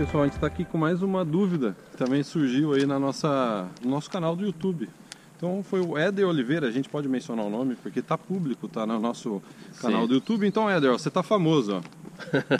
pessoal, 0.00 0.22
a 0.22 0.26
gente 0.26 0.36
está 0.36 0.46
aqui 0.46 0.64
com 0.64 0.78
mais 0.78 1.02
uma 1.02 1.22
dúvida 1.22 1.76
que 1.90 1.98
também 1.98 2.22
surgiu 2.22 2.72
aí 2.72 2.86
na 2.86 2.98
nossa, 2.98 3.68
no 3.84 3.90
nosso 3.90 4.10
canal 4.10 4.34
do 4.34 4.46
YouTube. 4.46 4.88
Então 5.36 5.62
foi 5.62 5.82
o 5.82 5.98
Éder 5.98 6.26
Oliveira, 6.26 6.66
a 6.66 6.70
gente 6.70 6.88
pode 6.88 7.06
mencionar 7.06 7.44
o 7.44 7.50
nome 7.50 7.76
porque 7.82 8.00
está 8.00 8.16
público, 8.16 8.64
está 8.64 8.86
no 8.86 8.98
nosso 8.98 9.42
canal 9.78 10.02
Sim. 10.02 10.08
do 10.08 10.14
YouTube. 10.14 10.46
Então, 10.46 10.70
Éder, 10.70 10.92
ó, 10.92 10.96
você 10.96 11.08
está 11.08 11.22
famoso, 11.22 11.76
ó. 11.76 11.82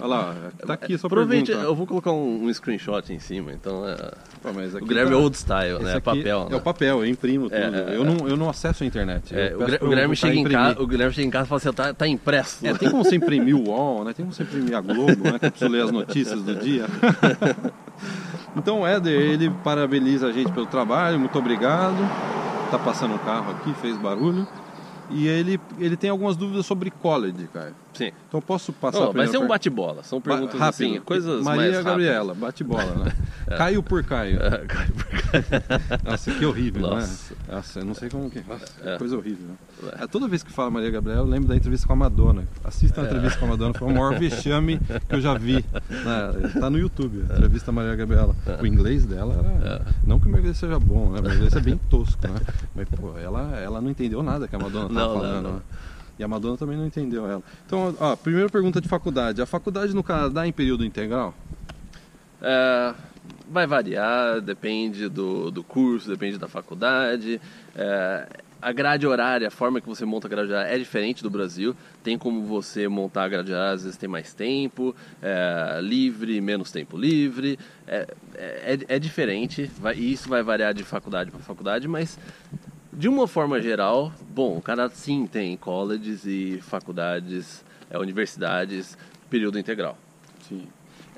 Olha 0.01 0.07
lá, 0.07 0.35
tá 0.67 0.75
aqui 0.75 0.97
Provavelmente 0.99 1.47
pergunta. 1.49 1.67
eu 1.69 1.75
vou 1.75 1.87
colocar 1.87 2.13
um, 2.13 2.45
um 2.45 2.53
screenshot 2.55 3.13
em 3.13 3.19
cima, 3.19 3.53
então 3.53 3.87
é, 3.89 3.95
Pô, 4.43 4.49
o 4.51 4.53
tá- 4.53 5.01
é 5.01 5.15
old 5.15 5.37
style, 5.37 5.75
esse 5.77 5.85
né? 5.85 5.97
É 5.97 6.01
papel, 6.01 6.47
É 6.47 6.51
né? 6.51 6.57
o 6.57 6.61
papel, 6.61 6.99
eu 7.01 7.07
imprimo 7.07 7.45
tudo. 7.51 7.57
É, 7.57 7.93
é, 7.93 7.97
eu, 7.97 8.05
não, 8.05 8.27
eu 8.29 8.37
não 8.37 8.49
acesso 8.49 8.83
a 8.83 8.87
internet. 8.87 9.35
É, 9.35 9.55
o, 9.55 9.59
peço 9.59 9.71
Gra- 9.71 9.79
pra 9.79 9.87
o 9.87 9.91
Guilherme 9.91 10.17
pra 10.17 10.29
chega 10.29 10.41
em 10.41 10.45
casa, 10.45 10.81
o 10.83 10.87
Guilherme 10.87 11.15
chega 11.15 11.27
em 11.27 11.31
casa 11.31 11.45
e 11.45 11.49
fala 11.49 11.59
assim, 11.59 11.73
tá, 11.73 11.95
tá 11.95 12.07
impresso. 12.09 12.67
É, 12.67 12.75
tem 12.75 12.91
como 12.91 13.05
você 13.05 13.17
imprimir 13.17 13.55
o 13.57 13.69
UOL, 13.69 14.05
né? 14.05 14.13
Tem 14.13 14.25
como 14.25 14.33
você 14.35 14.43
imprimir 14.43 14.77
a 14.77 14.81
Globo, 14.81 15.25
né? 15.31 15.39
Que 15.39 15.47
eu 15.47 15.51
preciso 15.51 15.71
ler 15.71 15.83
as 15.85 15.91
notícias 15.91 16.43
do 16.43 16.55
dia. 16.55 16.87
então 18.57 18.81
o 18.81 18.87
Éder, 18.87 19.13
ele 19.13 19.51
parabeniza 19.63 20.27
a 20.29 20.33
gente 20.33 20.51
pelo 20.53 20.67
trabalho, 20.67 21.19
muito 21.19 21.39
obrigado. 21.39 21.97
Tá 22.71 22.79
passando 22.79 23.15
um 23.15 23.19
carro 23.19 23.51
aqui, 23.53 23.75
fez 23.75 23.97
barulho. 23.97 24.47
E 25.11 25.27
ele, 25.27 25.61
ele 25.79 25.97
tem 25.97 26.09
algumas 26.11 26.37
dúvidas 26.37 26.65
sobre 26.67 26.91
college, 26.91 27.49
cara. 27.53 27.73
Sim. 27.95 28.13
Então 28.29 28.39
eu 28.39 28.43
posso 28.43 28.73
passar 28.73 28.99
vai 29.01 29.09
primeira 29.09 29.33
ser 29.33 29.39
um 29.39 29.47
bate-bola, 29.49 30.03
são 30.05 30.21
Ba- 30.21 30.31
perguntas 30.31 30.59
rápido. 30.61 30.85
assim, 30.93 31.01
coisas 31.01 31.43
Maria 31.43 31.57
mais 31.61 31.71
rápidas. 31.73 31.85
Gabriela, 31.85 32.35
bate 32.35 32.65
bola, 32.65 32.95
né? 33.05 33.13
Caio 33.57 33.83
por 33.83 34.03
Caio. 34.05 34.39
É, 34.43 34.59
cai 34.67 34.87
por- 34.89 35.11
Nossa, 36.11 36.31
que 36.33 36.45
horrível, 36.45 36.83
Nossa. 36.83 37.35
né? 37.35 37.55
Nossa, 37.55 37.79
eu 37.81 37.85
não 37.85 37.95
sei 37.95 38.09
como 38.09 38.29
que. 38.31 38.41
Nossa, 38.49 38.67
É. 38.85 38.99
coisa 38.99 39.17
horrível. 39.17 39.47
Né? 39.83 39.91
É. 40.01 40.05
É, 40.05 40.07
toda 40.07 40.27
vez 40.27 40.43
que 40.43 40.51
fala 40.53 40.71
Maria 40.71 40.91
Gabriela, 40.91 41.21
eu 41.23 41.27
lembro 41.31 41.49
da 41.49 41.57
entrevista 41.57 41.87
com 41.87 41.93
a 41.93 41.97
Madonna. 41.97 42.45
Assista 42.65 43.01
a 43.01 43.05
entrevista 43.05 43.39
com 43.39 43.45
a 43.47 43.49
Madonna, 43.49 43.75
foi 43.75 43.89
o 43.89 43.91
maior 43.95 44.19
vexame 44.19 44.79
que 45.09 45.15
eu 45.15 45.21
já 45.21 45.35
vi. 45.39 45.65
Né? 45.89 46.51
Tá 46.59 46.69
no 46.71 46.79
YouTube, 46.79 47.25
a 47.31 47.35
entrevista 47.35 47.71
Maria 47.73 47.95
Gabriela. 47.95 48.35
O 48.61 48.67
inglês 48.67 49.05
dela 49.07 49.35
era. 49.63 49.87
Não 50.05 50.19
que 50.19 50.27
o 50.27 50.31
meu 50.31 50.41
inglês 50.41 50.57
seja 50.57 50.79
bom, 50.79 51.11
né? 51.13 51.21
O 51.21 51.23
meu 51.23 51.35
inglês 51.35 51.55
é 51.55 51.61
bem 51.61 51.79
tosco, 51.89 52.27
né? 52.27 52.41
Mas, 52.75 52.89
pô, 52.89 53.17
ela, 53.19 53.57
ela 53.59 53.81
não 53.81 53.91
entendeu 53.91 54.23
nada 54.23 54.49
que 54.49 54.57
a 54.57 54.59
Madonna 54.59 54.89
tava 54.89 55.01
Não, 55.01 55.09
não, 55.15 55.21
falando. 55.21 55.43
não. 55.45 55.53
né? 55.55 55.61
E 56.19 56.25
a 56.25 56.29
Madonna 56.29 56.57
também 56.57 56.77
não 56.77 56.87
entendeu 56.87 57.27
ela. 57.31 57.43
Então, 57.67 57.95
ó, 57.99 58.15
primeira 58.17 58.49
pergunta 58.51 58.81
de 58.81 58.89
faculdade. 58.89 59.41
A 59.41 59.47
faculdade 59.47 59.95
no 59.95 60.03
Canadá 60.03 60.45
é 60.45 60.49
em 60.49 60.53
período 60.53 60.85
integral? 60.85 61.35
É, 62.43 62.95
vai 63.51 63.67
variar, 63.67 64.41
depende 64.41 65.09
do, 65.09 65.51
do 65.51 65.65
curso, 65.65 66.09
depende 66.09 66.39
da 66.39 66.47
faculdade. 66.47 67.41
É, 67.75 68.29
a 68.63 68.73
grade 68.73 69.07
horária, 69.07 69.49
a 69.49 69.51
forma 69.51 69.81
que 69.81 69.89
você 69.89 70.05
monta 70.05 70.29
a 70.29 70.31
grade 70.31 70.53
horária 70.53 70.73
é 70.73 70.79
diferente 70.79 71.23
do 71.23 71.29
Brasil. 71.29 71.75
Tem 72.03 72.17
como 72.17 72.45
você 72.45 72.87
montar 72.87 73.25
a 73.25 73.29
grade 73.29 73.53
horária, 73.53 73.73
às 73.73 73.83
vezes 73.83 73.99
tem 73.99 74.09
mais 74.09 74.33
tempo, 74.33 74.95
é, 75.21 75.81
livre, 75.83 76.41
menos 76.41 76.71
tempo 76.71 76.97
livre. 76.97 77.59
É, 77.89 78.15
é, 78.35 78.79
é 78.87 78.99
diferente, 78.99 79.65
vai, 79.79 79.97
isso 79.97 80.29
vai 80.29 80.43
variar 80.43 80.73
de 80.73 80.85
faculdade 80.85 81.31
para 81.31 81.41
faculdade, 81.41 81.89
mas 81.89 82.19
de 82.93 83.09
uma 83.09 83.27
forma 83.27 83.61
geral, 83.61 84.13
bom, 84.29 84.59
o 84.59 84.63
Canadá 84.63 84.95
sim 84.95 85.27
tem 85.27 85.57
colleges 85.57 86.25
e 86.25 86.61
faculdades, 86.63 87.65
é, 87.91 87.99
universidades, 87.99 88.97
período 89.29 89.59
integral. 89.59 89.99
Sim. 90.49 90.69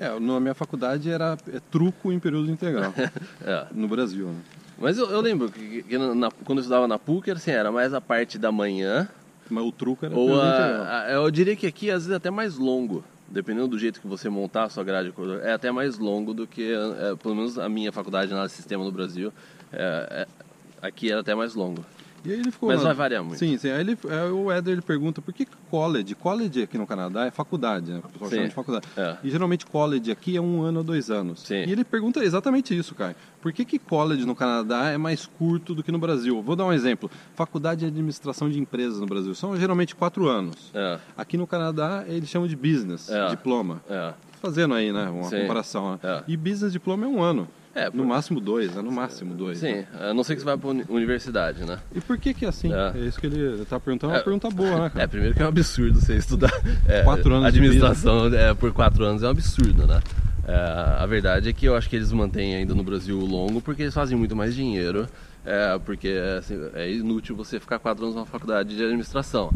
É, 0.03 0.19
na 0.19 0.39
minha 0.39 0.53
faculdade 0.53 1.09
era 1.09 1.37
é, 1.51 1.59
truco 1.71 2.11
em 2.11 2.19
período 2.19 2.51
integral. 2.51 2.93
É. 3.45 3.65
no 3.71 3.87
Brasil, 3.87 4.27
né? 4.27 4.41
Mas 4.77 4.97
eu, 4.97 5.09
eu 5.09 5.21
lembro 5.21 5.49
que, 5.49 5.83
que 5.83 5.97
na- 5.97 6.31
quando 6.43 6.57
eu 6.57 6.61
estudava 6.61 6.87
na 6.87 6.99
PUC, 6.99 7.31
assim, 7.31 7.51
era 7.51 7.71
mais 7.71 7.93
a 7.93 8.01
parte 8.01 8.37
da 8.37 8.51
manhã, 8.51 9.07
Mas 9.49 9.63
o 9.63 9.71
truco 9.71 10.05
era 10.05 10.13
ou 10.15 10.25
período 10.27 10.43
a, 10.45 10.49
integral. 10.49 10.83
a- 10.85 11.11
eu 11.11 11.31
diria 11.31 11.55
que 11.55 11.67
aqui 11.67 11.89
às 11.89 12.03
vezes 12.03 12.11
é 12.11 12.15
até 12.15 12.29
mais 12.29 12.57
longo, 12.57 13.03
dependendo 13.29 13.67
do 13.69 13.79
jeito 13.79 14.01
que 14.01 14.07
você 14.07 14.29
montar 14.29 14.63
a 14.65 14.69
sua 14.69 14.83
grade 14.83 15.13
é 15.43 15.53
até 15.53 15.71
mais 15.71 15.97
longo 15.97 16.33
do 16.33 16.45
que, 16.45 16.73
é, 16.73 17.15
pelo 17.15 17.35
menos 17.35 17.57
a 17.57 17.69
minha 17.69 17.91
faculdade 17.91 18.33
na 18.33 18.49
sistema 18.49 18.83
no 18.83 18.91
Brasil, 18.91 19.31
é, 19.71 20.25
é- 20.25 20.87
aqui 20.87 21.09
era 21.11 21.21
até 21.21 21.33
mais 21.35 21.53
longo. 21.55 21.85
E 22.25 22.31
aí 22.31 22.39
ele 22.39 22.51
ficou. 22.51 22.69
Mas 22.69 22.81
vai 22.81 22.93
variar 22.93 23.23
muito. 23.23 23.37
Sim, 23.37 23.57
sim. 23.57 23.69
Aí 23.69 23.81
ele, 23.81 23.97
o 24.33 24.51
Éder 24.51 24.73
ele 24.73 24.81
pergunta 24.81 25.21
por 25.21 25.33
que 25.33 25.45
que 25.45 25.51
college? 25.69 26.15
College 26.15 26.63
aqui 26.63 26.77
no 26.77 26.87
Canadá 26.87 27.25
é 27.25 27.31
faculdade, 27.31 27.91
né? 27.91 27.99
O 28.03 28.09
pessoal 28.09 28.29
Sim. 28.29 28.35
chama 28.37 28.47
de 28.49 28.53
faculdade. 28.55 28.87
É. 28.95 29.17
E 29.23 29.29
geralmente 29.29 29.65
college 29.65 30.11
aqui 30.11 30.37
é 30.37 30.41
um 30.41 30.61
ano 30.61 30.79
ou 30.79 30.83
dois 30.83 31.09
anos. 31.11 31.41
Sim. 31.41 31.63
E 31.65 31.71
ele 31.71 31.83
pergunta 31.83 32.23
exatamente 32.23 32.77
isso, 32.77 32.95
cara. 32.95 33.15
Por 33.41 33.51
que, 33.51 33.65
que 33.65 33.77
college 33.77 34.25
no 34.25 34.35
Canadá 34.35 34.89
é 34.89 34.97
mais 34.97 35.25
curto 35.25 35.75
do 35.75 35.83
que 35.83 35.91
no 35.91 35.99
Brasil? 35.99 36.41
Vou 36.41 36.55
dar 36.55 36.65
um 36.65 36.71
exemplo. 36.73 37.11
Faculdade 37.35 37.81
de 37.81 37.87
administração 37.87 38.49
de 38.49 38.57
empresas 38.59 38.99
no 38.99 39.05
Brasil 39.05 39.35
são 39.35 39.57
geralmente 39.57 39.93
quatro 39.95 40.27
anos. 40.29 40.71
É, 40.73 40.97
Aqui 41.17 41.35
no 41.37 41.45
Canadá 41.45 42.05
eles 42.07 42.29
chamam 42.29 42.47
de 42.47 42.55
business, 42.55 43.09
É. 43.09 43.27
diploma. 43.27 43.81
é. 43.89 44.13
Fazendo 44.41 44.73
aí, 44.73 44.91
né? 44.91 45.09
Uma 45.09 45.23
Sim. 45.29 45.39
comparação. 45.41 45.91
Né? 45.93 45.99
É. 46.03 46.23
E 46.27 46.35
business 46.35 46.73
diploma 46.73 47.05
é 47.05 47.07
um 47.07 47.21
ano. 47.21 47.47
É, 47.75 47.85
No 47.85 47.91
por- 47.91 48.05
máximo 48.05 48.39
dois, 48.39 48.75
né? 48.75 48.81
No 48.81 48.91
máximo 48.91 49.33
dois. 49.33 49.61
né? 49.61 49.87
Sim, 49.91 49.97
a 49.99 50.13
não 50.13 50.23
ser 50.23 50.35
que 50.35 50.41
você 50.41 50.45
vá 50.45 50.57
para 50.57 50.69
universidade, 50.89 51.65
né? 51.65 51.79
E 51.95 51.99
por 51.99 52.17
que 52.19 52.33
que 52.33 52.45
é 52.45 52.49
assim? 52.49 52.71
É. 52.71 52.91
É, 52.95 52.99
isso 53.07 53.19
que 53.19 53.25
ele 53.27 53.65
tá 53.65 53.79
perguntando, 53.79 54.11
é 54.13 54.15
uma 54.17 54.21
É. 54.21 54.23
pergunta 54.23 54.49
boa, 54.51 54.79
né, 54.81 54.89
cara? 54.93 55.03
É, 55.03 55.07
primeiro 55.07 55.33
que 55.35 55.41
é 55.41 55.45
um 55.45 55.49
absurdo 55.49 55.99
você 55.99 56.15
estudar 56.15 56.51
é, 56.87 57.01
Quatro 57.03 57.33
anos 57.33 57.51
de 57.51 57.59
administração 57.59 58.27
é, 58.33 58.53
por 58.53 58.71
quatro 58.73 59.03
anos 59.03 59.23
é 59.23 59.27
um 59.27 59.31
absurdo, 59.31 59.87
né? 59.87 59.99
É, 60.47 60.53
a 61.01 61.05
verdade 61.07 61.49
é 61.49 61.53
que 61.53 61.65
eu 61.65 61.75
acho 61.75 61.89
que 61.89 61.95
eles 61.95 62.11
mantêm 62.11 62.55
ainda 62.55 62.75
no 62.75 62.83
Brasil 62.83 63.17
o 63.17 63.25
longo 63.25 63.59
porque 63.61 63.81
eles 63.83 63.93
fazem 63.93 64.15
muito 64.17 64.35
mais 64.35 64.53
dinheiro, 64.53 65.07
é, 65.45 65.79
porque 65.85 66.09
assim, 66.37 66.59
é 66.75 66.91
inútil 66.91 67.35
você 67.35 67.59
ficar 67.59 67.79
quatro 67.79 68.03
anos 68.03 68.15
na 68.15 68.25
faculdade 68.25 68.75
de 68.75 68.83
administração. 68.83 69.51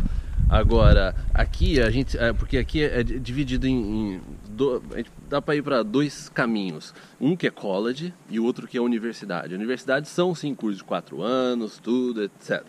Agora, 0.49 1.13
aqui 1.33 1.79
a 1.81 1.89
gente, 1.89 2.17
é, 2.17 2.31
porque 2.31 2.57
aqui 2.57 2.81
é 2.83 3.03
di- 3.03 3.19
dividido 3.19 3.67
em, 3.67 4.13
em 4.15 4.21
do- 4.49 4.81
dá 5.29 5.41
para 5.41 5.55
ir 5.55 5.61
para 5.61 5.83
dois 5.83 6.29
caminhos. 6.29 6.93
Um 7.19 7.35
que 7.35 7.47
é 7.47 7.51
college 7.51 8.13
e 8.29 8.39
o 8.39 8.45
outro 8.45 8.65
que 8.67 8.77
é 8.77 8.81
universidade. 8.81 9.53
Universidade 9.53 10.07
são 10.07 10.33
sim 10.33 10.55
cursos 10.55 10.77
de 10.77 10.83
quatro 10.85 11.21
anos, 11.21 11.79
tudo, 11.83 12.23
etc. 12.23 12.63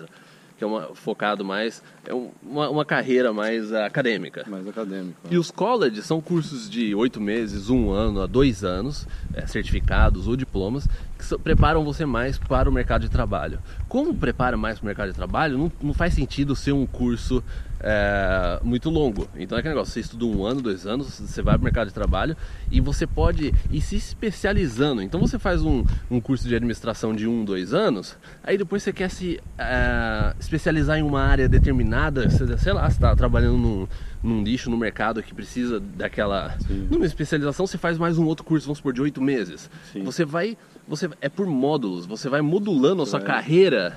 Que 0.56 0.64
é 0.64 0.66
uma, 0.66 0.92
focado 0.92 1.44
mais, 1.44 1.80
é 2.04 2.12
um- 2.12 2.32
uma, 2.42 2.68
uma 2.68 2.84
carreira 2.84 3.32
mais 3.32 3.72
acadêmica. 3.72 4.44
Mais 4.48 4.66
acadêmico. 4.66 5.20
né? 5.22 5.30
E 5.30 5.38
os 5.38 5.52
colleges 5.52 6.04
são 6.04 6.20
cursos 6.20 6.68
de 6.68 6.92
oito 6.96 7.20
meses, 7.20 7.70
um 7.70 7.92
ano 7.92 8.20
a 8.22 8.26
dois 8.26 8.64
anos, 8.64 9.06
é, 9.32 9.46
certificados 9.46 10.26
ou 10.26 10.34
diplomas, 10.34 10.88
que 11.18 11.38
preparam 11.38 11.84
você 11.84 12.06
mais 12.06 12.38
para 12.38 12.68
o 12.68 12.72
mercado 12.72 13.02
de 13.02 13.08
trabalho. 13.08 13.58
Como 13.88 14.14
prepara 14.14 14.56
mais 14.56 14.78
para 14.78 14.84
o 14.84 14.86
mercado 14.86 15.08
de 15.08 15.14
trabalho, 15.14 15.58
não, 15.58 15.72
não 15.82 15.92
faz 15.92 16.14
sentido 16.14 16.54
ser 16.54 16.72
um 16.72 16.86
curso 16.86 17.42
é, 17.80 18.60
muito 18.62 18.90
longo. 18.90 19.28
Então 19.36 19.56
é 19.56 19.60
aquele 19.60 19.74
negócio, 19.74 19.92
você 19.92 20.00
estuda 20.00 20.24
um 20.24 20.44
ano, 20.44 20.60
dois 20.60 20.86
anos, 20.86 21.18
você 21.18 21.42
vai 21.42 21.54
para 21.54 21.60
o 21.60 21.64
mercado 21.64 21.88
de 21.88 21.94
trabalho 21.94 22.36
e 22.70 22.80
você 22.80 23.06
pode 23.06 23.52
ir 23.70 23.80
se 23.80 23.96
especializando. 23.96 25.02
Então 25.02 25.20
você 25.20 25.38
faz 25.38 25.62
um, 25.62 25.84
um 26.10 26.20
curso 26.20 26.48
de 26.48 26.54
administração 26.54 27.14
de 27.14 27.26
um, 27.26 27.44
dois 27.44 27.72
anos, 27.72 28.16
aí 28.42 28.58
depois 28.58 28.82
você 28.82 28.92
quer 28.92 29.10
se 29.10 29.40
é, 29.56 30.34
especializar 30.38 30.98
em 30.98 31.02
uma 31.02 31.22
área 31.22 31.48
determinada, 31.48 32.28
sei 32.30 32.72
lá, 32.72 32.88
você 32.88 32.96
está 32.96 33.14
trabalhando 33.14 33.58
num, 33.58 33.88
num 34.22 34.42
nicho 34.42 34.68
no 34.70 34.76
mercado 34.76 35.22
que 35.22 35.34
precisa 35.34 35.78
daquela. 35.80 36.56
Sim. 36.66 36.88
Numa 36.90 37.06
especialização, 37.06 37.66
você 37.66 37.78
faz 37.78 37.96
mais 37.98 38.18
um 38.18 38.26
outro 38.26 38.44
curso, 38.44 38.66
vamos 38.66 38.78
supor, 38.78 38.92
de 38.92 39.00
oito 39.02 39.20
meses. 39.22 39.70
Sim. 39.92 40.02
Você 40.04 40.24
vai. 40.24 40.56
Você, 40.86 41.08
é 41.20 41.28
por 41.28 41.46
módulos, 41.46 42.06
você 42.06 42.28
vai 42.28 42.40
modulando 42.40 43.02
a 43.02 43.06
sua 43.06 43.18
vai- 43.20 43.26
carreira 43.28 43.96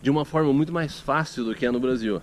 de 0.00 0.10
uma 0.10 0.24
forma 0.24 0.52
muito 0.52 0.72
mais 0.72 0.98
fácil 1.00 1.44
do 1.44 1.54
que 1.54 1.66
é 1.66 1.70
no 1.70 1.80
Brasil. 1.80 2.20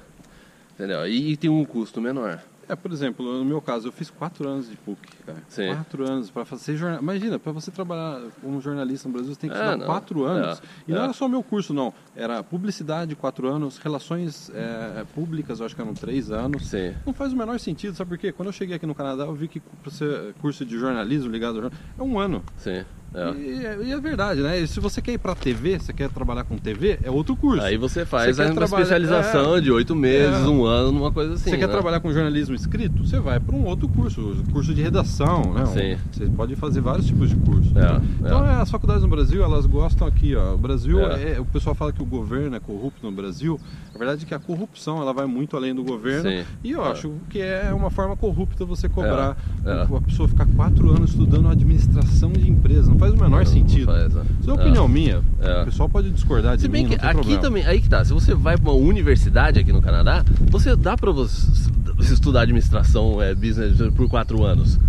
Entendeu? 0.73 1.06
E, 1.07 1.35
tem 1.38 1.50
um 1.50 1.66
custo 1.66 2.00
menor. 2.01 2.41
É, 2.69 2.75
por 2.75 2.91
exemplo, 2.91 3.25
no 3.40 3.44
meu 3.44 3.59
caso, 3.59 3.88
eu 3.88 3.91
fiz 3.91 4.12
quatro 4.12 4.47
anos 4.47 4.69
de 4.69 4.78
PUC, 4.78 5.00
cara. 5.25 5.40
Sim. 5.47 5.74
Quatro 5.74 6.07
anos 6.09 6.30
para 6.30 6.46
fazer 6.46 6.78
jornal. 6.78 7.02
Imagina, 7.02 7.40
para 7.40 7.52
você 7.52 7.72
trabalhar 7.72 8.22
como 8.41 8.62
jornalista 8.62 9.09
no 9.09 9.13
Brasil, 9.13 9.34
você 9.34 9.40
tem 9.40 9.50
que 9.50 9.56
É, 9.56 9.59
estudar 9.59 9.78
não. 9.78 9.85
quatro 9.88 10.24
anos. 10.24 10.59
É, 10.59 10.62
E 10.88 10.91
não 10.91 11.02
é. 11.02 11.03
era 11.06 11.13
só 11.13 11.28
meu 11.28 11.41
curso, 11.41 11.74
não. 11.74 11.91
Era 12.16 12.44
publicidade, 12.44 13.16
quatro 13.16 13.47
anos, 13.50 13.79
relações 13.79 14.52
é, 14.53 15.03
públicas, 15.16 15.59
eu 15.59 15.66
acho 15.66 15.76
que 15.76 15.82
eram 15.82 15.96
três 15.96 16.29
anos. 16.32 16.67
Sim. 16.67 16.93
Não 17.05 17.14
faz 17.14 17.34
o 17.34 17.35
menor 17.35 17.59
sentido, 17.59 17.96
sabe 17.96 18.09
por 18.09 18.17
quê? 18.20 18.32
Quando 18.32 18.49
eu 18.49 18.53
cheguei 18.53 18.76
aqui 18.76 18.85
no 18.85 18.93
Canadá, 18.93 19.23
eu 19.26 19.34
vi 19.34 19.47
que 19.47 19.59
pra 19.59 19.91
ser 19.91 20.34
curso 20.35 20.64
de 20.64 20.78
jornalismo 20.78 21.32
ligado 21.32 21.55
ao 21.55 21.61
jornal 21.64 21.79
é 21.97 22.03
um 22.03 22.20
ano. 22.20 22.43
Sim. 22.55 22.85
É. 23.14 23.32
E, 23.40 23.66
é- 23.66 23.79
e 23.85 23.91
é 23.91 24.00
verdade, 24.00 24.41
né? 24.41 24.59
E 24.59 24.67
se 24.67 24.79
você 24.79 25.02
quer 25.02 25.14
ir 25.14 25.17
pra 25.17 25.34
TV, 25.35 25.79
você 25.79 25.91
quer 25.94 26.09
trabalhar 26.09 26.44
com 26.44 26.58
TV, 26.58 27.00
é 27.03 27.09
outro 27.09 27.35
curso. 27.35 27.61
Aí 27.64 27.78
você 27.78 28.06
faz 28.06 28.35
Você 28.35 28.44
uma 28.46 28.53
trabalhar- 28.53 28.84
especialização 28.84 29.56
é. 29.58 29.61
de 29.61 29.72
oito 29.72 29.96
meses, 29.96 30.44
É. 30.46 30.47
um 30.47 30.64
ano, 30.66 30.91
numa 30.91 31.11
coisa 31.11 31.34
assim. 31.34 31.50
você 31.50 31.58
quer 31.58 31.67
né? 31.67 31.73
trabalhar 31.73 32.00
com 32.00 32.11
jornalismo 32.14 32.56
escrito, 32.56 33.06
você 33.06 33.20
vai 33.20 33.40
para 33.40 33.56
um 33.56 33.66
outro 33.66 33.88
curso, 33.90 34.35
curso 34.52 34.73
de 34.73 34.82
redação, 34.82 35.53
né? 35.53 35.66
Sim. 35.67 35.97
Você 36.11 36.26
pode 36.28 36.56
fazer 36.56 36.82
vários 36.82 37.06
tipos 37.08 37.29
de 37.29 37.35
curso. 37.38 37.72
É, 37.78 38.02
Então 38.26 38.46
é. 38.47 38.53
é, 38.53 38.56
as 38.61 38.70
faculdades 38.70 39.03
no 39.03 39.09
Brasil, 39.09 39.44
elas 39.44 39.66
gostam 39.66 40.08
aqui, 40.08 40.35
ó. 40.35 40.53
O 40.53 40.58
Brasil, 40.58 41.00
É. 41.00 41.40
o 41.40 41.46
pessoal 41.46 41.76
fala 41.76 41.91
que 41.91 42.02
o 42.02 42.05
governo 42.05 42.55
é 42.55 42.59
corrupto 42.59 43.05
no 43.05 43.12
Brasil. 43.12 43.59
A 43.94 43.97
verdade 43.97 44.23
é 44.23 44.28
que 44.28 44.34
a 44.34 44.40
corrupção 44.40 45.02
ela 45.02 45.14
vai 45.14 45.26
muito 45.26 45.58
além 45.58 45.73
do 45.73 45.84
governo. 45.84 46.29
Sim. 46.29 46.44
E 46.64 46.72
eu 46.72 46.84
acho 46.84 47.12
que 47.29 47.40
é 47.41 47.72
uma 47.73 47.90
forma 47.90 48.16
corrupta 48.16 48.64
você 48.66 48.88
cobrar 48.88 49.35
é. 49.66 49.82
a 49.82 50.02
pessoa 50.02 50.28
ficar 50.28 50.46
quatro 50.55 50.90
anos 50.91 51.09
estudando 51.12 51.47
administração 51.50 52.32
de 52.32 52.50
empresa. 52.50 52.91
Não 52.99 53.07
faz 53.07 53.13
o 53.13 53.16
menor 53.16 53.29
Não, 53.29 53.37
não 53.37 53.46
sentido. 53.46 53.85
faz, 53.85 54.16
é. 54.16 54.22
Isso 54.41 54.49
é 54.49 54.51
É. 54.51 54.53
opinião 54.53 54.87
minha. 54.87 55.22
É. 55.41 55.61
O 55.61 55.66
pessoal 55.66 55.87
pode 55.90 56.09
discordar 56.11 56.55
de 56.57 56.63
Se 56.63 56.67
bem 56.67 56.84
mim, 56.84 56.90
que 56.90 56.97
não 57.01 57.05
aqui 57.09 57.13
problema. 57.19 57.41
também, 57.41 57.66
aí 57.66 57.79
que 57.79 57.87
tá, 57.90 58.03
se 58.03 58.11
você 58.13 58.34
vai 58.35 58.57
pra 58.57 58.72
uma 58.72 58.79
universidade 58.79 59.57
aqui 59.59 59.72
no 59.72 59.81
Canadá, 59.81 60.23
você 60.49 60.75
dá 60.75 60.97
pra 60.97 61.11
você 61.11 61.47
você 61.96 62.13
estudar 62.13 62.41
administração, 62.41 63.22
é, 63.22 63.34
business 63.35 63.75
por 63.93 64.07
quatro 64.09 64.43
anos, 64.43 64.79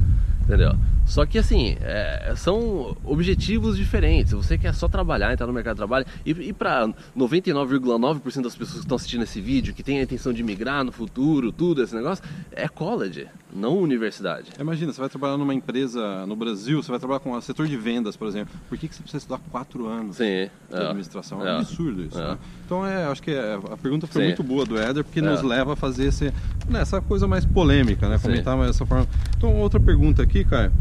entendeu? 0.44 0.74
Só 1.10 1.26
que 1.26 1.38
assim, 1.38 1.76
é, 1.80 2.32
são 2.36 2.96
objetivos 3.04 3.76
diferentes. 3.76 4.32
Você 4.32 4.56
quer 4.56 4.72
só 4.72 4.86
trabalhar, 4.86 5.32
entrar 5.32 5.44
no 5.48 5.52
mercado 5.52 5.74
de 5.74 5.78
trabalho. 5.78 6.06
E, 6.24 6.30
e 6.30 6.52
para 6.52 6.88
99,9% 7.18 8.42
das 8.42 8.54
pessoas 8.54 8.74
que 8.78 8.84
estão 8.84 8.94
assistindo 8.94 9.24
esse 9.24 9.40
vídeo, 9.40 9.74
que 9.74 9.82
tem 9.82 9.98
a 9.98 10.02
intenção 10.02 10.32
de 10.32 10.40
migrar 10.44 10.84
no 10.84 10.92
futuro, 10.92 11.50
tudo 11.50 11.82
esse 11.82 11.94
negócio, 11.96 12.24
é 12.52 12.68
college, 12.68 13.26
não 13.52 13.76
universidade. 13.78 14.50
Imagina, 14.60 14.92
você 14.92 15.00
vai 15.00 15.08
trabalhar 15.10 15.36
numa 15.36 15.52
empresa 15.52 16.24
no 16.26 16.36
Brasil, 16.36 16.80
você 16.80 16.90
vai 16.92 17.00
trabalhar 17.00 17.18
com 17.18 17.32
o 17.32 17.40
setor 17.40 17.66
de 17.66 17.76
vendas, 17.76 18.16
por 18.16 18.28
exemplo. 18.28 18.54
Por 18.68 18.78
que, 18.78 18.86
que 18.86 18.94
você 18.94 19.02
precisa 19.02 19.18
estudar 19.18 19.40
quatro 19.50 19.88
anos 19.88 20.16
Sim, 20.16 20.48
de 20.68 20.76
é. 20.76 20.86
administração? 20.86 21.44
É, 21.44 21.50
É. 21.50 21.54
um 21.54 21.58
absurdo 21.58 22.04
isso. 22.04 22.18
É. 22.20 22.28
né? 22.28 22.38
Então, 22.64 22.86
é, 22.86 23.06
acho 23.06 23.20
que 23.20 23.32
é, 23.32 23.54
a 23.54 23.76
pergunta 23.76 24.06
foi 24.06 24.22
Sim. 24.22 24.26
muito 24.28 24.44
boa 24.44 24.64
do 24.64 24.78
Éder, 24.78 25.02
porque 25.02 25.18
É. 25.18 25.22
nos 25.22 25.42
leva 25.42 25.72
a 25.72 25.76
fazer 25.76 26.04
esse, 26.06 26.26
né, 26.68 26.82
essa 26.82 27.00
coisa 27.00 27.26
mais 27.26 27.44
polêmica, 27.44 28.08
né? 28.08 28.16
Sim. 28.18 28.28
Comentar 28.28 28.56
mais 28.56 28.70
dessa 28.70 28.86
forma. 28.86 29.08
Então, 29.36 29.56
outra 29.56 29.80
pergunta 29.80 30.22
aqui, 30.22 30.44
cara. 30.44 30.72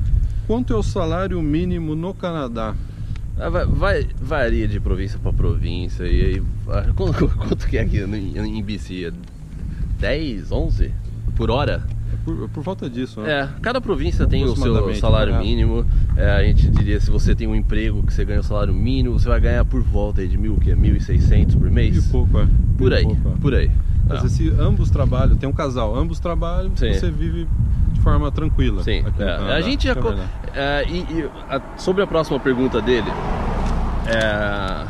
Quanto 0.49 0.73
é 0.73 0.75
o 0.75 0.81
salário 0.81 1.39
mínimo 1.43 1.93
no 1.93 2.11
Canadá? 2.11 2.73
Ah, 3.37 3.49
vai- 3.51 3.67
vai- 3.67 4.07
varia 4.19 4.67
de 4.67 4.79
província 4.79 5.19
para 5.21 5.31
província. 5.31 6.05
E 6.05 6.25
aí, 6.25 6.43
ah, 6.69 6.87
quanto, 6.97 7.27
quanto 7.27 7.67
que 7.67 7.77
é 7.77 7.81
aqui 7.81 7.99
em, 7.99 8.63
BC? 8.63 9.13
10, 9.99 10.51
11 10.51 10.91
por 11.35 11.51
hora? 11.51 11.83
Por, 12.25 12.49
por 12.49 12.63
falta 12.63 12.89
disso, 12.89 13.21
né? 13.21 13.31
É, 13.31 13.49
cada 13.61 13.79
província 13.79 14.25
tem 14.25 14.43
o 14.43 14.55
seu 14.55 14.95
salário 14.95 15.35
é. 15.35 15.39
mínimo. 15.39 15.85
É, 16.17 16.31
a 16.31 16.43
gente 16.43 16.67
diria 16.71 16.99
se 16.99 17.11
você 17.11 17.35
tem 17.35 17.45
um 17.47 17.53
emprego 17.55 18.01
que 18.01 18.11
você 18.11 18.25
ganha 18.25 18.39
o 18.39 18.43
salário 18.43 18.73
mínimo, 18.73 19.19
você 19.19 19.29
vai 19.29 19.39
ganhar 19.39 19.63
por 19.65 19.83
volta 19.83 20.27
de 20.27 20.35
mil, 20.35 20.57
que 20.57 20.71
é 20.71 20.75
1.600 20.75 21.59
por 21.59 21.69
mês. 21.69 21.95
E 22.07 22.09
pouco, 22.09 22.39
é. 22.39 22.47
Por 22.75 22.91
E 22.91 22.95
aí, 22.95 23.03
pouco, 23.03 23.29
é. 23.29 23.31
por 23.39 23.53
aí. 23.53 23.69
Mas 24.07 24.25
É. 24.25 24.27
se 24.29 24.49
ambos 24.59 24.89
trabalham, 24.89 25.35
tem 25.37 25.47
um 25.47 25.53
casal, 25.53 25.95
ambos 25.95 26.19
trabalham, 26.19 26.71
Sim. 26.75 26.91
você 26.91 27.11
vive 27.11 27.47
forma 28.11 28.31
tranquila. 28.31 28.83
Sim, 28.83 29.03
é. 29.19 29.53
A 29.53 29.61
gente 29.61 29.85
já. 29.87 29.93
Isso 29.93 30.07
é 30.53 30.81
é, 30.81 30.85
e, 30.89 30.97
e 31.19 31.29
a- 31.49 31.61
sobre 31.77 32.01
a 32.03 32.07
próxima 32.07 32.39
pergunta 32.39 32.81
dele, 32.81 33.09
é, 34.07 34.87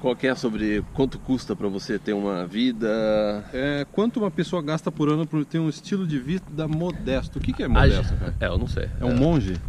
qual 0.00 0.16
é 0.22 0.34
sobre 0.34 0.84
quanto 0.94 1.18
custa 1.18 1.56
para 1.56 1.66
você 1.68 1.98
ter 1.98 2.12
uma 2.12 2.46
vida. 2.46 3.44
É, 3.52 3.84
quanto 3.90 4.20
uma 4.20 4.30
pessoa 4.30 4.62
gasta 4.62 4.92
por 4.92 5.08
ano 5.08 5.26
por 5.26 5.44
ter 5.44 5.58
um 5.58 5.68
estilo 5.68 6.06
de 6.06 6.18
vida 6.20 6.68
modesto? 6.68 7.38
O 7.38 7.42
que, 7.42 7.52
que 7.52 7.64
é 7.64 7.68
modesto, 7.68 8.14
cara? 8.14 8.34
É, 8.38 8.46
eu 8.46 8.56
não 8.58 8.68
sei. 8.68 8.88
É 9.00 9.04
um 9.04 9.16
monge? 9.16 9.54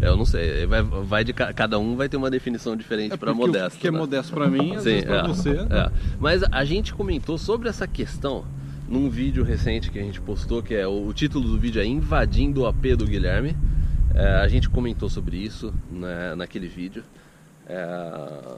É, 0.00 0.08
eu 0.08 0.16
não 0.16 0.24
sei. 0.24 0.64
Vai, 0.66 0.82
vai 0.82 1.24
de 1.24 1.32
ca- 1.32 1.52
cada 1.52 1.78
um 1.78 1.96
vai 1.96 2.08
ter 2.08 2.16
uma 2.16 2.30
definição 2.30 2.76
diferente 2.76 3.16
para 3.18 3.32
porque 3.34 3.46
modesto. 3.46 3.76
O 3.76 3.80
que 3.80 3.88
é 3.88 3.90
né? 3.90 3.98
modesto 3.98 4.32
pra 4.32 4.46
mim, 4.48 4.74
às 4.76 4.82
Sim, 4.82 4.90
vezes 4.90 5.04
pra 5.04 5.16
é, 5.18 5.26
você. 5.26 5.50
é. 5.50 5.90
Mas 6.18 6.42
a 6.50 6.64
gente 6.64 6.94
comentou 6.94 7.36
sobre 7.36 7.68
essa 7.68 7.86
questão 7.86 8.44
num 8.88 9.08
vídeo 9.10 9.44
recente 9.44 9.90
que 9.90 9.98
a 9.98 10.02
gente 10.02 10.20
postou, 10.20 10.62
que 10.62 10.74
é 10.74 10.86
o, 10.86 11.12
título 11.12 11.48
do 11.48 11.58
vídeo 11.58 11.80
é 11.80 11.84
Invadindo 11.86 12.62
o 12.62 12.66
AP 12.66 12.96
do 12.96 13.06
Guilherme. 13.06 13.56
É, 14.14 14.26
a 14.36 14.48
gente 14.48 14.68
comentou 14.68 15.08
sobre 15.08 15.36
isso 15.36 15.72
né, 15.90 16.34
naquele 16.34 16.66
vídeo. 16.66 17.04
É, 17.66 18.54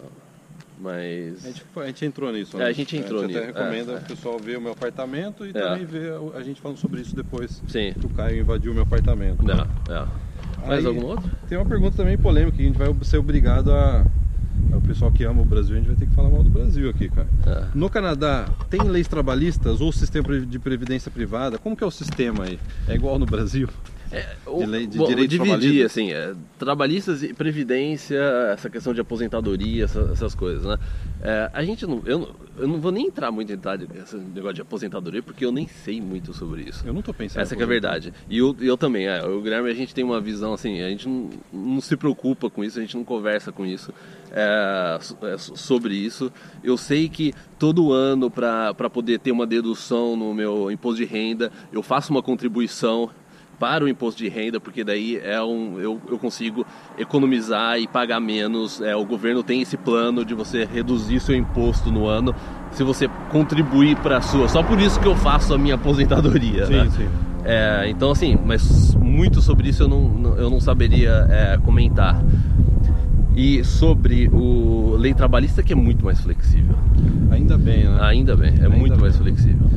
mas. 0.81 1.44
A 1.44 1.49
gente, 1.49 1.65
a 1.77 1.87
gente 1.87 2.05
entrou 2.05 2.32
nisso, 2.32 2.61
É, 2.61 2.65
a 2.67 2.73
gente 2.73 2.97
entrou 2.97 3.21
A 3.21 3.27
gente 3.27 3.37
até 3.37 3.47
nisso, 3.49 3.59
recomenda 3.59 3.93
é, 3.93 3.97
o 3.97 4.03
pessoal 4.03 4.38
ver 4.38 4.56
o 4.56 4.61
meu 4.61 4.73
apartamento 4.73 5.44
e 5.44 5.50
É. 5.50 5.53
também 5.53 5.85
ver 5.85 6.12
a- 6.35 6.43
gente 6.43 6.61
falando 6.61 6.79
sobre 6.79 7.00
isso 7.00 7.15
depois 7.15 7.62
Sim. 7.69 7.93
que 7.99 8.06
o 8.06 8.11
Caio 8.11 8.38
invadiu 8.41 8.71
o 8.73 8.75
meu 8.75 8.85
apartamento. 8.85 9.44
né? 9.44 9.55
É, 9.88 9.93
é. 9.93 10.67
Mais 10.67 10.81
Aí- 10.81 10.87
algum 10.87 11.06
outro? 11.06 11.29
Tem 11.49 11.59
uma 11.59 11.67
pergunta 11.67 11.97
também 11.97 12.17
polêmica 12.17 12.56
que 12.56 12.62
a 12.62 12.67
gente 12.67 12.79
vai 12.79 12.88
ser 13.03 13.19
obrigado 13.19 13.73
a. 13.73 14.05
é 14.73 14.77
O 14.77 14.81
pessoal 14.81 15.11
que 15.11 15.25
ama 15.25 15.43
o 15.43 15.45
Brasil, 15.45 15.75
a 15.75 15.79
gente 15.79 15.89
vai 15.89 15.97
ter 15.97 16.07
que 16.07 16.15
falar 16.15 16.31
mal 16.31 16.43
do 16.43 16.51
Brasil 16.51 16.89
aqui, 16.89 17.09
cara. 17.09 17.29
É. 17.47 17.67
No 17.75 17.89
Canadá, 17.89 18.49
tem 18.69 18.83
leis 18.83 19.09
trabalhistas 19.09 19.81
ou 19.81 19.93
sistema 19.93 20.41
de 20.41 20.59
previdência 20.59 21.11
privada? 21.11 21.59
Como 21.59 21.77
que 21.77 21.85
é 21.85 21.87
o 21.87 21.91
sistema 21.91 22.45
aí? 22.45 22.59
É 22.89 22.95
igual 22.95 23.19
no 23.19 23.27
Brasil? 23.27 23.69
É, 24.12 24.27
De 24.59 24.67
lei- 24.67 24.87
de 24.89 24.99
bom, 24.99 25.07
direitos 25.07 25.31
dividir, 25.39 25.39
trabalhistas? 25.61 25.87
assim, 25.93 26.11
é, 26.12 26.35
trabalhistas 26.59 27.23
e 27.23 27.33
previdência, 27.33 28.19
essa 28.53 28.69
questão 28.69 28.93
de 28.93 29.01
aposentadoria, 29.01 29.85
essa- 29.85 30.09
essas 30.12 30.35
coisas, 30.35 30.65
né? 30.65 30.77
É, 31.23 31.49
a 31.53 31.62
gente 31.62 31.87
não 31.87 32.03
eu, 32.05 32.19
não, 32.19 32.29
eu 32.59 32.67
não 32.69 32.81
vou 32.81 32.91
nem 32.91 33.07
entrar 33.07 33.31
muito 33.31 33.53
em 33.53 33.57
detalhe 33.57 33.87
nesse 33.93 34.17
negócio 34.17 34.55
de 34.55 34.62
aposentadoria, 34.62 35.23
porque 35.23 35.45
eu 35.45 35.53
nem 35.53 35.69
sei 35.69 36.01
muito 36.01 36.33
sobre 36.35 36.62
isso. 36.62 36.85
Eu 36.87 36.93
não 36.93 37.03
tô 37.03 37.15
pensando. 37.15 37.41
Essa 37.43 37.55
que 37.55 37.62
é 37.62 37.65
a 37.65 37.69
verdade. 37.69 38.12
E 38.29 38.39
eu, 38.39 38.57
eu 38.61 38.77
também, 38.77 39.07
é, 39.07 39.23
o 39.25 39.41
Guilherme, 39.41 39.71
a 39.71 39.75
gente 39.75 39.95
tem 39.95 40.03
uma 40.03 40.21
visão 40.21 40.53
assim, 40.55 40.81
a 40.83 40.89
gente 40.89 41.09
não, 41.09 41.31
não 41.53 41.81
se 41.81 41.97
preocupa 41.97 42.51
com 42.51 42.65
isso, 42.65 42.79
a 42.79 42.83
gente 42.83 42.97
não 42.97 43.05
conversa 43.05 43.53
com 43.53 43.65
isso, 43.65 43.93
é, 44.33 44.99
é, 45.23 45.39
so- 45.39 45.56
sobre 45.56 45.95
isso. 45.95 46.33
Eu 46.65 46.77
sei 46.77 47.09
que 47.09 47.33
todo 47.59 47.93
ano, 47.93 48.31
para 48.31 48.75
poder 48.91 49.21
ter 49.21 49.31
uma 49.31 49.47
dedução 49.47 50.17
no 50.17 50.35
meu 50.35 50.71
imposto 50.71 50.97
de 50.99 51.05
renda, 51.05 51.53
eu 51.73 51.83
faço 51.83 52.11
uma 52.13 52.23
contribuição 52.23 53.09
para 53.61 53.85
o 53.85 53.89
imposto 53.89 54.23
de 54.23 54.29
renda, 54.31 54.59
porque 54.59 54.83
daí 54.83 55.21
é 55.23 55.41
um, 55.43 55.79
eu, 55.79 56.01
eu 56.09 56.19
consigo 56.19 56.67
economizar 56.97 57.79
e 57.79 57.87
pagar 57.87 58.19
menos. 58.19 58.81
É, 58.81 58.97
o 58.97 59.05
governo 59.05 59.43
tem 59.43 59.61
esse 59.61 59.77
plano 59.77 60.25
de 60.25 60.35
você 60.35 60.65
reduzir 60.65 61.21
seu 61.21 61.37
imposto 61.37 61.93
no 61.93 62.07
ano 62.07 62.35
se 62.73 62.83
você 62.83 63.07
contribuir 63.31 63.97
para 63.97 64.17
a 64.17 64.21
sua. 64.23 64.49
Só 64.49 64.62
por 64.62 64.81
isso 64.81 64.99
que 64.99 65.07
eu 65.07 65.15
faço 65.15 65.53
a 65.53 65.59
minha 65.59 65.75
aposentadoria. 65.75 66.65
Sim, 66.67 66.73
né? 66.73 66.91
sim. 66.97 67.09
É, 67.45 67.87
então, 67.91 68.11
assim, 68.11 68.39
mas 68.43 68.95
muito 68.95 69.43
sobre 69.43 69.69
isso 69.69 69.83
eu 69.83 69.89
não, 69.89 70.35
eu 70.39 70.49
não 70.49 70.61
saberia 70.61 71.27
é, 71.29 71.59
comentar. 71.59 72.19
E 73.37 73.63
sobre 73.63 74.29
o 74.29 74.97
lei 74.97 75.15
trabalhista, 75.15 75.63
que 75.63 75.73
é 75.73 75.77
muito 75.77 76.05
mais 76.05 76.21
flexível. 76.21 76.75
Ainda 77.31 77.56
bem, 77.56 77.85
né? 77.85 77.99
Ainda 78.01 78.37
bem, 78.37 78.51
é 78.51 78.65
Ainda 78.65 78.69
muito 78.71 78.93
bem. 78.93 79.01
mais 79.03 79.17
flexível. 79.17 79.69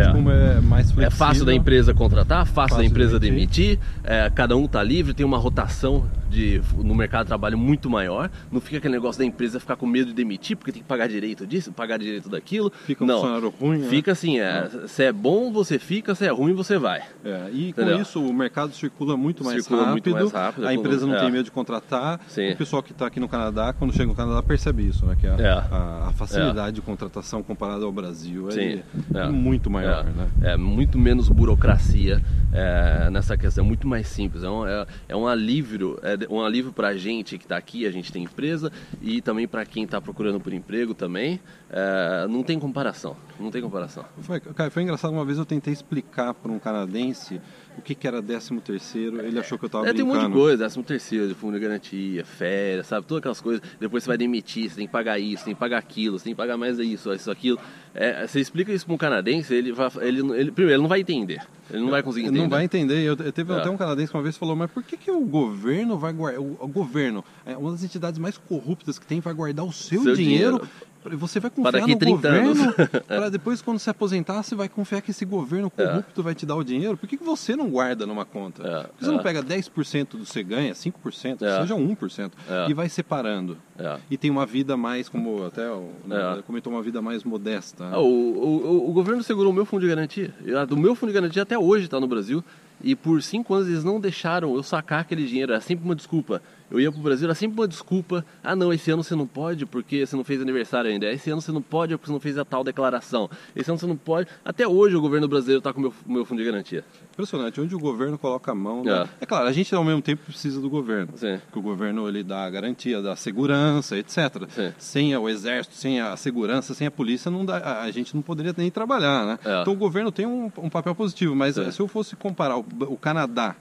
É 0.00 0.12
como 0.12 0.30
é 0.30 0.60
mais 0.60 0.90
flexível. 0.90 1.06
É 1.06 1.10
fácil 1.10 1.44
da 1.44 1.54
empresa 1.54 1.94
contratar, 1.94 2.46
fácil, 2.46 2.54
Fácil 2.54 2.76
da 2.78 2.84
empresa 2.84 3.18
demitir. 3.18 3.76
demitir, 3.76 3.78
é, 4.04 4.30
cada 4.34 4.56
um 4.56 4.64
está 4.64 4.82
livre, 4.82 5.14
tem 5.14 5.24
uma 5.24 5.38
rotação 5.38 6.04
de, 6.28 6.60
no 6.76 6.94
mercado 6.94 7.22
de 7.24 7.28
trabalho 7.28 7.56
muito 7.58 7.88
maior. 7.90 8.30
Não 8.50 8.60
fica 8.60 8.78
aquele 8.78 8.94
negócio 8.94 9.18
da 9.18 9.24
empresa 9.24 9.60
ficar 9.60 9.76
com 9.76 9.86
medo 9.86 10.06
de 10.08 10.12
demitir, 10.14 10.56
porque 10.56 10.72
tem 10.72 10.82
que 10.82 10.88
pagar 10.88 11.08
direito 11.08 11.46
disso, 11.46 11.72
pagar 11.72 11.98
direito 11.98 12.28
daquilo. 12.28 12.72
Fica 12.84 13.04
um 13.04 13.06
Não, 13.06 13.16
funcionário 13.20 13.48
ruim, 13.60 13.78
né? 13.78 13.88
Fica 13.88 14.12
assim, 14.12 14.38
é, 14.40 14.68
se 14.86 15.02
é 15.04 15.12
bom 15.12 15.52
você 15.52 15.78
fica, 15.78 16.14
se 16.14 16.24
é 16.26 16.30
ruim 16.30 16.52
você 16.52 16.78
vai. 16.78 17.02
É, 17.24 17.50
e 17.52 17.72
com 17.72 17.80
Entendeu? 17.82 18.00
isso 18.02 18.22
o 18.22 18.32
mercado 18.32 18.72
circula 18.74 19.16
muito 19.16 19.44
mais 19.44 19.62
Circula 19.62 19.84
rápido. 19.86 19.92
muito 19.92 20.10
mais 20.10 20.32
rápido, 20.32 20.66
a 20.66 20.74
empresa 20.74 21.06
não 21.06 21.14
é. 21.14 21.20
tem 21.20 21.30
medo 21.30 21.44
de 21.44 21.50
contratar. 21.50 22.20
Sim. 22.28 22.50
O 22.52 22.56
pessoal 22.56 22.82
que 22.82 22.92
está 22.92 23.06
aqui 23.06 23.20
no 23.20 23.28
Canadá, 23.28 23.72
quando 23.72 23.92
chega 23.92 24.06
no 24.06 24.14
Canadá, 24.14 24.42
percebe 24.42 24.86
isso, 24.86 25.04
né? 25.06 25.16
Que 25.18 25.26
a, 25.26 25.36
É. 25.36 25.50
a- 25.50 26.06
a 26.08 26.12
facilidade 26.12 26.76
de 26.76 26.82
contratação 26.82 27.42
comparada 27.42 27.84
ao 27.84 27.92
Brasil 27.92 28.48
é, 28.50 28.54
é 28.54 28.82
é. 29.14 29.28
muito 29.28 29.70
maior, 29.70 30.06
é, 30.06 30.10
né? 30.10 30.52
é 30.52 30.56
muito 30.56 30.98
menos 30.98 31.28
burocracia 31.28 32.22
é, 32.52 33.10
nessa 33.10 33.36
questão, 33.36 33.64
é 33.64 33.66
muito 33.66 33.86
mais 33.86 34.06
simples. 34.08 34.42
É 34.42 34.48
um, 34.50 34.66
é, 34.66 34.86
é 35.08 35.16
um 35.16 35.26
alívio, 35.26 35.98
é 36.02 36.15
um 36.30 36.42
alívio 36.42 36.72
para 36.72 36.88
a 36.88 36.96
gente 36.96 37.38
que 37.38 37.44
está 37.44 37.56
aqui, 37.56 37.86
a 37.86 37.90
gente 37.90 38.12
tem 38.12 38.22
empresa, 38.24 38.70
e 39.02 39.20
também 39.20 39.46
para 39.46 39.64
quem 39.64 39.84
está 39.84 40.00
procurando 40.00 40.40
por 40.40 40.52
emprego 40.52 40.94
também. 40.94 41.40
É, 41.70 42.26
não 42.28 42.42
tem 42.42 42.58
comparação, 42.58 43.16
não 43.40 43.50
tem 43.50 43.60
comparação. 43.60 44.04
Foi, 44.20 44.40
cara, 44.40 44.70
foi 44.70 44.82
engraçado, 44.82 45.12
uma 45.12 45.24
vez 45.24 45.38
eu 45.38 45.44
tentei 45.44 45.72
explicar 45.72 46.32
para 46.34 46.50
um 46.50 46.58
canadense 46.58 47.40
o 47.76 47.82
que, 47.82 47.94
que 47.94 48.06
era 48.06 48.22
13 48.22 48.58
terceiro, 48.60 49.20
ele 49.20 49.38
achou 49.38 49.58
que 49.58 49.64
eu 49.64 49.68
estava 49.68 49.88
É, 49.88 49.92
tem 49.92 50.02
um 50.02 50.06
brincando. 50.08 50.28
monte 50.30 50.34
de 50.36 50.40
coisa, 50.40 50.64
décimo 50.64 50.84
terceiro, 50.84 51.28
de 51.28 51.34
fundo 51.34 51.54
de 51.54 51.60
garantia, 51.60 52.24
férias, 52.24 52.86
sabe? 52.86 53.06
Todas 53.06 53.20
aquelas 53.20 53.40
coisas. 53.40 53.62
Depois 53.78 54.02
você 54.02 54.08
vai 54.08 54.16
demitir, 54.16 54.70
você 54.70 54.76
tem 54.76 54.86
que 54.86 54.92
pagar 54.92 55.18
isso, 55.18 55.44
tem 55.44 55.54
que 55.54 55.60
pagar 55.60 55.78
aquilo, 55.78 56.18
você 56.18 56.24
tem 56.24 56.32
que 56.32 56.36
pagar 56.38 56.56
mais 56.56 56.78
isso, 56.78 57.12
isso, 57.12 57.30
aquilo. 57.30 57.58
É, 57.94 58.26
você 58.26 58.40
explica 58.40 58.72
isso 58.72 58.86
para 58.86 58.94
um 58.94 58.98
canadense, 58.98 59.54
ele 59.54 59.72
vai, 59.72 59.90
ele, 60.00 60.20
ele, 60.20 60.50
primeiro, 60.50 60.72
ele 60.76 60.82
não 60.82 60.88
vai 60.88 61.00
entender. 61.00 61.42
Ele 61.70 61.82
não 61.82 61.90
vai 61.90 62.02
conseguir 62.02 62.26
Ele 62.26 62.28
entender. 62.30 62.42
não 62.44 62.50
vai 62.50 62.64
entender. 62.64 63.00
Eu, 63.02 63.16
eu 63.16 63.32
teve 63.32 63.52
É. 63.52 63.56
até 63.58 63.68
um 63.70 63.76
canadense 63.76 64.10
que 64.10 64.16
uma 64.16 64.22
vez 64.22 64.36
falou, 64.36 64.54
mas 64.54 64.70
por 64.70 64.82
que, 64.82 64.96
que 64.96 65.10
o 65.10 65.20
governo 65.20 65.98
vai 65.98 66.12
guardar. 66.12 66.40
O, 66.40 66.56
o 66.60 66.68
governo 66.68 67.24
é 67.44 67.56
uma 67.56 67.72
das 67.72 67.82
entidades 67.82 68.18
mais 68.18 68.38
corruptas 68.38 68.98
que 68.98 69.06
tem, 69.06 69.20
vai 69.20 69.34
guardar 69.34 69.64
o 69.66 69.72
seu, 69.72 70.02
Seu 70.02 70.14
dinheiro. 70.14 70.58
dinheiro. 70.58 70.68
Você 71.14 71.38
vai 71.40 71.50
Para 71.50 71.62
confiar 71.62 71.80
daqui 71.80 71.92
no 71.94 71.98
30 71.98 72.28
anos. 72.28 72.58
governo 72.58 72.88
para 73.06 73.28
depois, 73.30 73.62
quando 73.62 73.78
se 73.78 73.88
aposentar, 73.90 74.42
você 74.42 74.54
vai 74.54 74.68
confiar 74.68 75.00
que 75.02 75.10
esse 75.10 75.24
governo 75.24 75.70
É. 75.76 75.86
corrupto 75.86 76.22
vai 76.22 76.34
te 76.34 76.44
dar 76.46 76.56
o 76.56 76.64
dinheiro. 76.64 76.96
Por 76.96 77.08
que, 77.08 77.16
que 77.16 77.24
você 77.24 77.54
não 77.54 77.68
guarda 77.68 78.06
numa 78.06 78.24
conta? 78.24 78.62
É, 78.66 78.82
Por 78.84 78.90
que 78.98 79.04
você 79.04 79.10
é. 79.10 79.14
não 79.14 79.22
pega 79.22 79.42
10% 79.42 80.16
do 80.16 80.24
que 80.24 80.32
você 80.32 80.42
ganha, 80.42 80.74
5%, 80.74 81.42
É. 81.42 81.60
seja 81.60 81.74
1%, 81.74 82.32
É. 82.48 82.70
e 82.70 82.74
vai 82.74 82.88
separando? 82.88 83.56
É. 83.78 83.98
E 84.10 84.16
tem 84.16 84.30
uma 84.30 84.46
vida 84.46 84.76
mais, 84.76 85.08
como 85.08 85.44
até 85.44 85.70
o 85.70 85.90
né, 86.06 86.38
É. 86.38 86.42
comentou, 86.42 86.72
uma 86.72 86.82
vida 86.82 87.00
mais 87.02 87.22
modesta. 87.24 87.84
Ah, 87.92 88.00
o, 88.00 88.06
o, 88.06 88.90
o 88.90 88.92
governo 88.92 89.22
segurou 89.22 89.52
o 89.52 89.54
meu 89.54 89.64
fundo 89.66 89.82
de 89.82 89.88
garantia. 89.88 90.34
Do 90.68 90.76
meu 90.76 90.94
fundo 90.94 91.10
de 91.10 91.14
garantia 91.14 91.42
até 91.42 91.58
hoje 91.58 91.84
está 91.84 92.00
no 92.00 92.06
Brasil. 92.08 92.42
E 92.84 92.94
por 92.94 93.22
cinco 93.22 93.54
anos 93.54 93.68
eles 93.68 93.82
não 93.84 93.98
deixaram 93.98 94.54
eu 94.54 94.62
sacar 94.62 95.00
aquele 95.00 95.24
dinheiro. 95.26 95.52
Era 95.52 95.60
sempre 95.62 95.84
uma 95.84 95.94
desculpa. 95.94 96.42
Eu 96.70 96.80
ia 96.80 96.90
pro 96.90 97.00
Brasil, 97.00 97.26
era 97.26 97.34
sempre 97.34 97.60
uma 97.60 97.68
desculpa. 97.68 98.24
Ah, 98.42 98.56
não, 98.56 98.72
esse 98.72 98.90
ano 98.90 99.04
você 99.04 99.14
não 99.14 99.26
pode 99.26 99.64
porque 99.66 100.04
você 100.04 100.16
não 100.16 100.24
fez 100.24 100.40
aniversário 100.42 100.90
ainda. 100.90 101.10
Esse 101.12 101.30
ano 101.30 101.40
você 101.40 101.52
não 101.52 101.62
pode 101.62 101.94
porque 101.94 102.06
você 102.06 102.12
não 102.12 102.18
fez 102.20 102.36
a 102.38 102.44
tal 102.44 102.64
declaração. 102.64 103.30
Esse 103.54 103.70
ano 103.70 103.78
você 103.78 103.86
não 103.86 103.96
pode. 103.96 104.28
Até 104.44 104.66
hoje 104.66 104.96
o 104.96 105.00
governo 105.00 105.28
brasileiro 105.28 105.58
está 105.58 105.72
com 105.72 105.78
o 105.78 105.82
meu, 105.82 105.94
meu 106.06 106.24
fundo 106.24 106.38
de 106.38 106.44
garantia. 106.44 106.84
Impressionante, 107.12 107.60
onde 107.60 107.74
o 107.74 107.78
governo 107.78 108.18
coloca 108.18 108.50
a 108.50 108.54
mão. 108.54 108.82
né? 108.84 109.02
É. 109.20 109.24
É 109.24 109.26
claro, 109.26 109.46
a 109.46 109.52
gente 109.52 109.72
ao 109.74 109.84
mesmo 109.84 110.02
tempo 110.02 110.24
precisa 110.24 110.60
do 110.60 110.68
governo. 110.68 111.12
Sim. 111.16 111.40
Que 111.52 111.58
o 111.58 111.62
governo 111.62 112.08
ele 112.08 112.22
dá 112.24 112.44
a 112.44 112.50
garantia 112.50 113.00
da 113.00 113.14
segurança, 113.14 113.96
etc. 113.96 114.18
Sim. 114.48 114.72
Sem 114.76 115.16
o 115.16 115.28
exército, 115.28 115.76
sem 115.76 116.00
a 116.00 116.16
segurança, 116.16 116.74
sem 116.74 116.86
a 116.86 116.90
polícia, 116.90 117.30
não 117.30 117.44
dá, 117.44 117.58
a- 117.58 117.82
a 117.84 117.90
gente 117.90 118.14
não 118.14 118.22
poderia 118.22 118.52
nem 118.56 118.70
trabalhar, 118.70 119.24
né? 119.24 119.38
É. 119.44 119.62
Então 119.62 119.72
o 119.72 119.76
governo 119.76 120.10
tem 120.10 120.26
um, 120.26 120.50
um 120.58 120.68
papel 120.68 120.94
positivo, 120.94 121.34
mas 121.36 121.54
Sim. 121.54 121.70
se 121.70 121.80
eu 121.80 121.86
fosse 121.88 122.16
comparar 122.16 122.56
o, 122.58 122.66
o 122.88 122.96
Canadá 122.96 123.54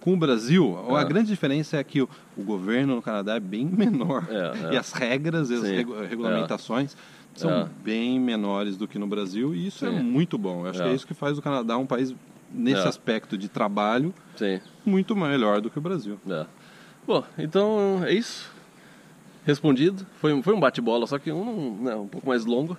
Com 0.00 0.14
o 0.14 0.16
Brasil, 0.16 0.78
a 0.88 1.00
Ah. 1.00 1.04
grande 1.04 1.28
diferença 1.28 1.76
é 1.76 1.84
que 1.84 2.00
o, 2.00 2.08
o 2.36 2.42
governo 2.42 2.96
no 2.96 3.02
Canadá 3.02 3.34
é 3.36 3.40
bem 3.40 3.66
menor. 3.70 4.26
É, 4.30 4.68
é. 4.70 4.74
E 4.74 4.76
as 4.76 4.92
regras 4.92 5.50
e 5.50 5.54
as 5.54 5.62
regu- 5.62 6.00
regulamentações 6.02 6.96
são 7.34 7.50
É. 7.50 7.66
bem 7.84 8.18
menores 8.18 8.76
do 8.76 8.88
que 8.88 8.98
no 8.98 9.06
Brasil. 9.06 9.54
E 9.54 9.66
isso 9.66 9.84
é 9.86 9.90
Sim. 9.90 10.00
muito 10.02 10.38
bom. 10.38 10.64
Eu 10.64 10.70
acho 10.70 10.80
É. 10.80 10.84
que 10.86 10.90
é 10.90 10.94
isso 10.94 11.06
que 11.06 11.14
faz 11.14 11.36
o 11.38 11.42
Canadá 11.42 11.76
um 11.76 11.86
país, 11.86 12.14
nesse 12.52 12.84
É. 12.84 12.88
aspecto 12.88 13.36
de 13.36 13.48
trabalho, 13.48 14.12
Sim. 14.36 14.58
muito 14.86 15.14
melhor 15.14 15.60
do 15.60 15.68
que 15.70 15.78
o 15.78 15.82
Brasil. 15.82 16.18
É. 16.28 16.46
Bom, 17.06 17.22
então 17.38 18.02
é 18.04 18.12
isso. 18.14 18.50
Respondido. 19.44 20.06
Foi, 20.20 20.42
foi 20.42 20.54
um 20.54 20.60
bate-bola, 20.60 21.06
só 21.06 21.18
que 21.18 21.30
um, 21.32 21.78
né, 21.82 21.94
um 21.94 22.06
pouco 22.06 22.26
mais 22.28 22.44
longo. 22.44 22.76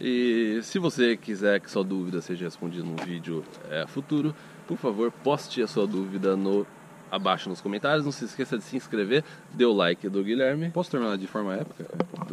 E 0.00 0.60
se 0.62 0.78
você 0.78 1.16
quiser 1.16 1.60
que 1.60 1.70
sua 1.70 1.82
dúvida 1.84 2.20
seja 2.20 2.44
respondida 2.44 2.84
num 2.84 2.96
vídeo 2.96 3.44
é, 3.70 3.86
futuro, 3.86 4.34
por 4.68 4.76
favor, 4.76 5.10
poste 5.10 5.62
a 5.62 5.66
sua 5.66 5.86
dúvida 5.86 6.36
no, 6.36 6.66
abaixo 7.10 7.48
nos 7.48 7.62
comentários. 7.62 8.04
Não 8.04 8.12
se 8.12 8.26
esqueça 8.26 8.58
de 8.58 8.64
se 8.64 8.76
inscrever, 8.76 9.24
dê 9.54 9.64
o 9.64 9.72
like 9.72 10.06
do 10.10 10.22
Guilherme. 10.22 10.70
Posso 10.70 10.90
terminar 10.90 11.16
de 11.16 11.26
forma 11.26 11.54
épica? 11.54 11.86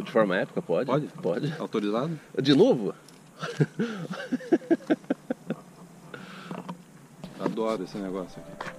De 0.04 0.10
forma 0.10 0.36
épica, 0.36 0.60
pode? 0.60 0.86
Pode? 0.86 1.06
Pode. 1.22 1.54
Autorizado? 1.58 2.20
De 2.40 2.54
novo? 2.54 2.94
Adoro 7.40 7.84
esse 7.84 7.96
negócio 7.96 8.42
aqui. 8.42 8.70